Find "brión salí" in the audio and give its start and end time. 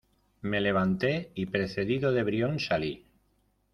2.23-3.05